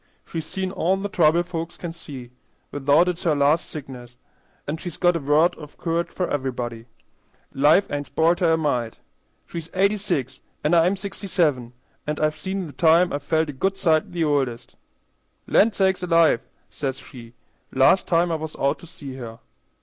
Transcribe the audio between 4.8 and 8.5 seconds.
got a word of courage for everybody. Life ain't spoilt